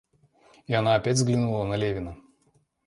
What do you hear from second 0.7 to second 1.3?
она опять